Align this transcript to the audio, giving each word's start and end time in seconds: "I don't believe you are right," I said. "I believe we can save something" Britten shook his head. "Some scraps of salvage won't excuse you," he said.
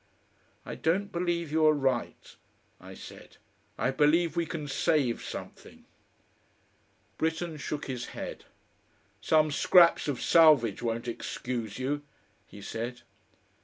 "I 0.65 0.73
don't 0.73 1.11
believe 1.11 1.51
you 1.51 1.67
are 1.67 1.73
right," 1.73 2.35
I 2.79 2.95
said. 2.95 3.37
"I 3.77 3.91
believe 3.91 4.35
we 4.35 4.47
can 4.47 4.67
save 4.67 5.21
something" 5.23 5.85
Britten 7.19 7.55
shook 7.57 7.85
his 7.85 8.07
head. 8.17 8.45
"Some 9.21 9.51
scraps 9.51 10.07
of 10.07 10.19
salvage 10.19 10.81
won't 10.81 11.07
excuse 11.07 11.77
you," 11.77 12.01
he 12.47 12.63
said. 12.63 13.01